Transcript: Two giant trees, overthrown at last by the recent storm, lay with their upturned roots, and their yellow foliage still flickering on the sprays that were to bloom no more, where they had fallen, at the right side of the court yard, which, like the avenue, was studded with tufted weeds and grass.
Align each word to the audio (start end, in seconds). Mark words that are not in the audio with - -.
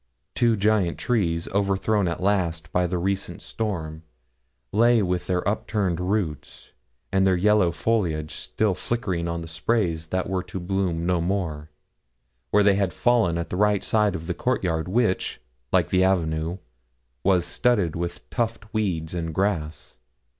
Two 0.33 0.55
giant 0.55 0.97
trees, 0.97 1.47
overthrown 1.49 2.07
at 2.07 2.23
last 2.23 2.71
by 2.71 2.87
the 2.87 2.97
recent 2.97 3.39
storm, 3.39 4.01
lay 4.71 5.03
with 5.03 5.27
their 5.27 5.47
upturned 5.47 5.99
roots, 5.99 6.71
and 7.11 7.27
their 7.27 7.35
yellow 7.37 7.69
foliage 7.71 8.33
still 8.33 8.73
flickering 8.73 9.27
on 9.27 9.41
the 9.41 9.47
sprays 9.47 10.07
that 10.07 10.27
were 10.27 10.41
to 10.41 10.59
bloom 10.59 11.05
no 11.05 11.21
more, 11.21 11.69
where 12.49 12.63
they 12.63 12.73
had 12.77 12.93
fallen, 12.93 13.37
at 13.37 13.51
the 13.51 13.55
right 13.55 13.83
side 13.83 14.15
of 14.15 14.25
the 14.25 14.33
court 14.33 14.63
yard, 14.63 14.87
which, 14.87 15.39
like 15.71 15.91
the 15.91 16.03
avenue, 16.03 16.57
was 17.23 17.45
studded 17.45 17.95
with 17.95 18.27
tufted 18.31 18.73
weeds 18.73 19.13
and 19.13 19.35
grass. 19.35 19.99